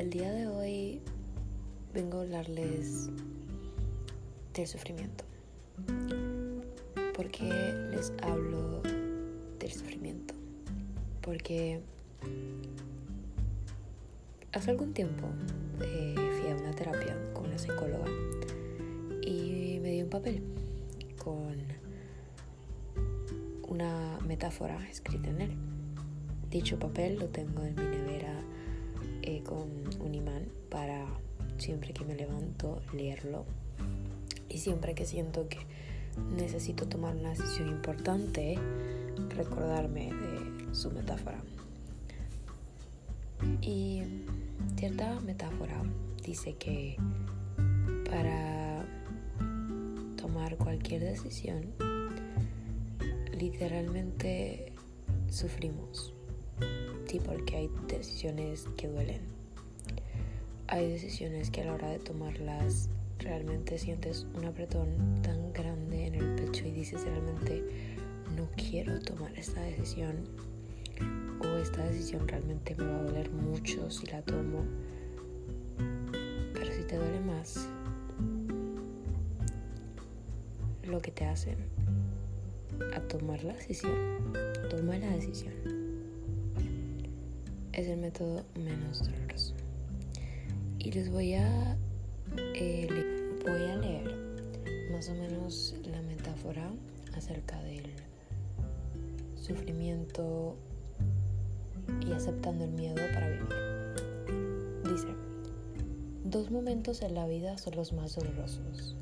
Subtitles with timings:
[0.00, 1.00] Hoy
[1.92, 3.10] vengo a hablarles
[4.54, 5.24] del sufrimiento.
[7.16, 7.48] ¿Por qué
[7.90, 8.80] les hablo
[9.58, 10.34] del sufrimiento?
[11.20, 11.80] Porque
[14.52, 15.26] hace algún tiempo
[15.82, 18.06] eh, fui a una terapia con una psicóloga
[19.26, 20.44] y me dio un papel
[21.18, 21.56] con
[23.66, 25.56] una metáfora escrita en él.
[26.50, 28.07] Dicho papel lo tengo en mi nevera
[29.28, 29.68] eh, con
[30.00, 31.04] un imán para
[31.58, 33.44] siempre que me levanto leerlo
[34.48, 35.58] y siempre que siento que
[36.34, 38.58] necesito tomar una decisión importante
[39.36, 41.42] recordarme de su metáfora.
[43.60, 44.02] Y
[44.76, 45.82] cierta metáfora
[46.24, 46.96] dice que
[48.08, 48.86] para
[50.16, 51.74] tomar cualquier decisión
[53.38, 54.72] literalmente
[55.28, 56.14] sufrimos
[57.08, 59.22] Sí, porque hay decisiones que duelen.
[60.66, 66.16] Hay decisiones que a la hora de tomarlas realmente sientes un apretón tan grande en
[66.16, 67.64] el pecho y dices realmente
[68.36, 70.16] no quiero tomar esta decisión
[71.40, 74.66] o esta decisión realmente me va a doler mucho si la tomo.
[76.52, 77.66] Pero si te duele más
[80.84, 81.56] lo que te hacen
[82.94, 83.94] a tomar la decisión,
[84.68, 85.97] toma la decisión
[87.78, 89.54] es el método menos doloroso.
[90.80, 91.76] Y les voy a,
[92.36, 92.88] eh,
[93.46, 94.16] voy a leer
[94.90, 96.72] más o menos la metáfora
[97.16, 97.84] acerca del
[99.40, 100.56] sufrimiento
[102.04, 103.48] y aceptando el miedo para vivir.
[104.90, 105.14] Dice,
[106.24, 108.96] dos momentos en la vida son los más dolorosos,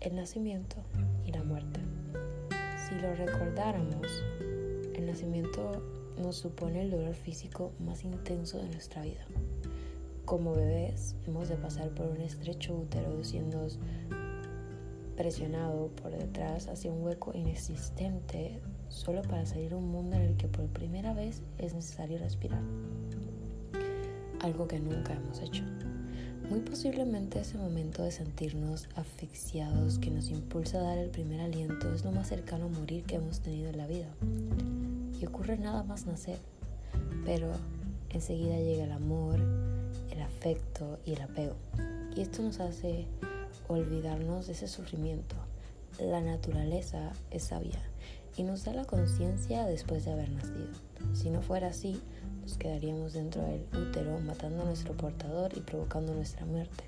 [0.00, 0.76] el nacimiento
[1.24, 1.80] y la muerte.
[2.76, 4.22] Si lo recordáramos,
[4.94, 9.26] el nacimiento nos supone el dolor físico más intenso de nuestra vida.
[10.24, 13.66] Como bebés hemos de pasar por un estrecho útero siendo
[15.16, 20.36] presionado por detrás hacia un hueco inexistente solo para salir a un mundo en el
[20.36, 22.62] que por primera vez es necesario respirar.
[24.40, 25.64] Algo que nunca hemos hecho.
[26.48, 31.92] Muy posiblemente ese momento de sentirnos asfixiados que nos impulsa a dar el primer aliento
[31.92, 34.08] es lo más cercano a morir que hemos tenido en la vida
[35.26, 36.38] ocurre nada más nacer,
[37.24, 37.50] pero
[38.10, 39.40] enseguida llega el amor,
[40.10, 41.56] el afecto y el apego.
[42.14, 43.06] Y esto nos hace
[43.68, 45.36] olvidarnos de ese sufrimiento.
[45.98, 47.80] La naturaleza es sabia
[48.36, 50.68] y nos da la conciencia después de haber nacido.
[51.12, 52.00] Si no fuera así,
[52.40, 56.84] nos quedaríamos dentro del útero matando a nuestro portador y provocando nuestra muerte.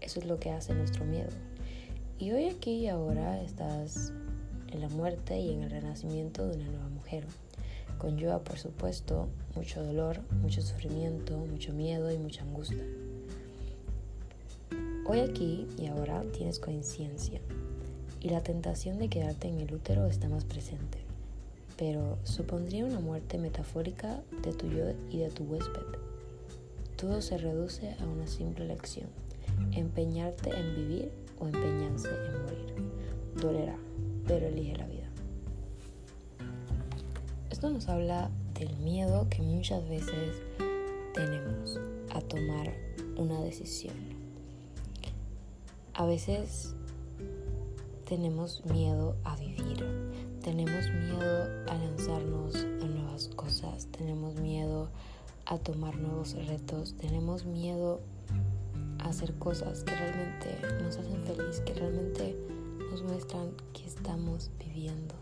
[0.00, 1.30] Eso es lo que hace nuestro miedo.
[2.18, 4.12] Y hoy aquí y ahora estás
[4.72, 7.24] en la muerte y en el renacimiento de una nueva mujer.
[7.98, 12.84] Conlleva, por supuesto, mucho dolor, mucho sufrimiento, mucho miedo y mucha angustia.
[15.06, 17.40] Hoy aquí y ahora tienes conciencia
[18.20, 20.98] y la tentación de quedarte en el útero está más presente,
[21.76, 25.80] pero supondría una muerte metafórica de tu yo y de tu huésped.
[26.96, 29.08] Todo se reduce a una simple elección,
[29.72, 32.74] empeñarte en vivir o empeñarse en morir.
[33.40, 33.78] Dolerá,
[34.28, 35.08] pero elige la vida.
[37.50, 40.40] Esto nos habla del miedo que muchas veces
[41.14, 41.80] tenemos
[42.10, 42.72] a tomar
[43.16, 43.96] una decisión.
[45.94, 46.76] A veces
[48.04, 49.84] tenemos miedo a vivir,
[50.42, 54.90] tenemos miedo a lanzarnos a nuevas cosas, tenemos miedo
[55.46, 58.00] a tomar nuevos retos, tenemos miedo
[59.00, 62.57] a hacer cosas que realmente nos hacen feliz, que realmente
[62.90, 65.14] nos muestran que estamos viviendo.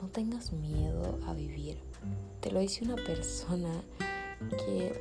[0.00, 1.78] No tengas miedo a vivir.
[2.40, 3.82] Te lo dice una persona
[4.50, 4.92] que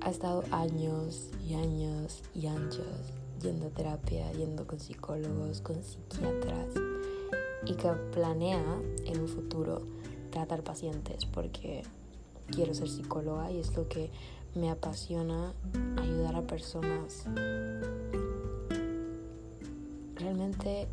[0.00, 2.78] ha estado años y años y años
[3.42, 6.74] yendo a terapia, yendo con psicólogos, con psiquiatras
[7.66, 9.82] y que planea en un futuro
[10.30, 11.82] tratar pacientes porque
[12.50, 14.10] quiero ser psicóloga y es lo que
[14.54, 15.52] me apasiona
[15.96, 17.26] ayudar a personas
[20.24, 20.88] realmente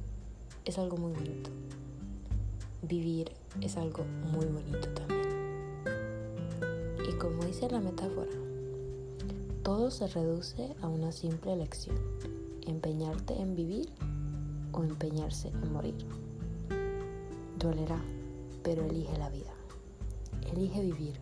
[0.65, 1.49] es algo muy bonito.
[2.81, 3.31] Vivir
[3.61, 5.21] es algo muy bonito también.
[7.09, 8.31] Y como dice la metáfora,
[9.63, 11.95] todo se reduce a una simple elección,
[12.67, 13.89] empeñarte en vivir
[14.73, 15.95] o empeñarse en morir.
[17.57, 18.01] Dolerá,
[18.63, 19.53] pero elige la vida.
[20.51, 21.13] Elige vivir,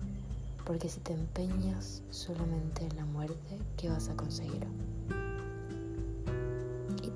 [0.66, 4.66] porque si te empeñas solamente en la muerte, ¿qué vas a conseguir?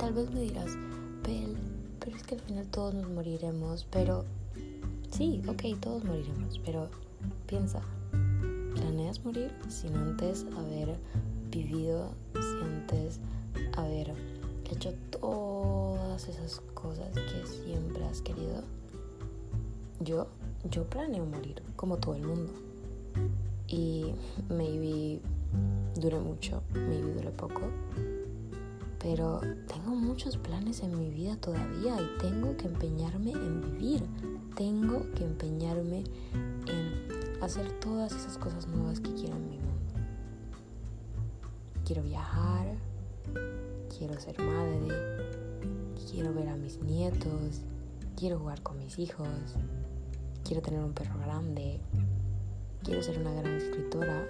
[0.03, 0.77] Tal vez me dirás,
[1.23, 4.25] pero es que al final todos nos moriremos, pero
[5.11, 6.89] sí, ok, todos moriremos, pero
[7.47, 7.81] piensa,
[8.75, 10.97] ¿planeas morir sin antes haber
[11.49, 13.21] vivido, sientes
[13.77, 14.13] haber
[14.69, 18.61] hecho todas esas cosas que siempre has querido.
[20.01, 20.27] Yo,
[20.69, 22.51] yo planeo morir, como todo el mundo.
[23.69, 24.11] Y
[24.49, 25.21] maybe
[25.95, 27.61] dure mucho, maybe dure poco.
[29.03, 34.03] Pero tengo muchos planes en mi vida todavía y tengo que empeñarme en vivir.
[34.55, 36.05] Tengo que empeñarme
[36.67, 39.93] en hacer todas esas cosas nuevas que quiero en mi mundo.
[41.85, 42.77] Quiero viajar,
[43.97, 44.87] quiero ser madre,
[46.09, 47.61] quiero ver a mis nietos,
[48.15, 49.27] quiero jugar con mis hijos,
[50.45, 51.81] quiero tener un perro grande,
[52.83, 54.29] quiero ser una gran escritora,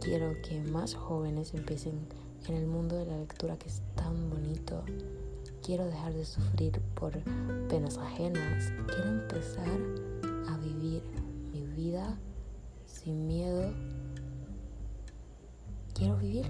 [0.00, 2.00] quiero que más jóvenes empiecen
[2.48, 4.82] en el mundo de la lectura que es tan bonito.
[5.62, 7.12] Quiero dejar de sufrir por
[7.68, 8.72] penas ajenas.
[8.86, 9.68] Quiero empezar
[10.48, 11.02] a vivir
[11.52, 12.18] mi vida
[12.86, 13.72] sin miedo
[15.96, 16.46] quiero vivir,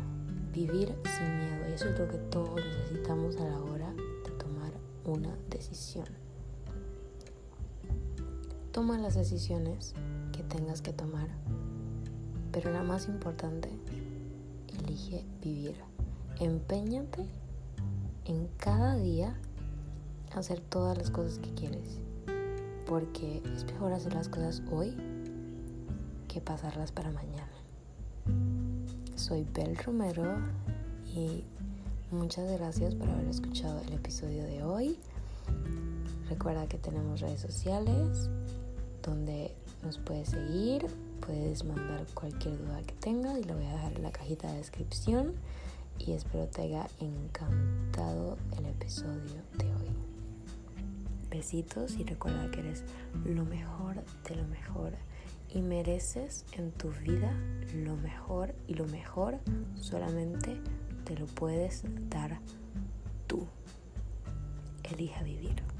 [0.52, 1.68] vivir sin miedo.
[1.68, 3.92] Y eso es lo que todos necesitamos a la hora
[4.24, 4.72] de tomar
[5.04, 6.06] una decisión.
[8.72, 9.94] Toma las decisiones
[10.32, 11.28] que tengas que tomar,
[12.52, 13.70] pero la más importante,
[14.96, 15.74] elige vivir.
[16.40, 17.26] Empeñate
[18.24, 19.36] en cada día
[20.34, 21.98] hacer todas las cosas que quieres,
[22.86, 24.96] porque es mejor hacer las cosas hoy
[26.28, 27.52] que pasarlas para mañana.
[29.16, 30.36] Soy Bel Romero
[31.14, 31.44] y
[32.10, 34.98] muchas gracias por haber escuchado el episodio de hoy.
[36.28, 38.30] Recuerda que tenemos redes sociales
[39.02, 40.86] donde nos puedes seguir,
[41.20, 44.58] puedes mandar cualquier duda que tengas y lo voy a dejar en la cajita de
[44.58, 45.34] descripción
[45.98, 49.90] y espero te haya encantado el episodio de hoy.
[51.30, 52.84] Besitos y recuerda que eres
[53.24, 53.96] lo mejor
[54.28, 54.92] de lo mejor
[55.52, 57.32] y mereces en tu vida
[57.74, 59.38] lo mejor y lo mejor
[59.74, 60.60] solamente
[61.04, 62.38] te lo puedes dar
[63.26, 63.46] tú.
[64.82, 65.75] Elija vivir.